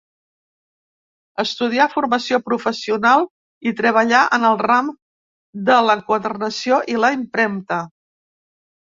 Estudià 1.43 1.85
formació 1.91 2.39
professional 2.47 3.29
i 3.73 3.75
treballà 3.83 4.25
en 4.41 4.49
el 4.53 4.61
ram 4.67 4.93
de 5.71 5.79
l'enquadernació 5.91 6.85
i 6.97 7.03
la 7.07 7.17
impremta. 7.23 7.85